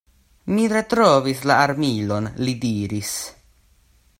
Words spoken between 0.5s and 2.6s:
Mi retrovis la armilon, li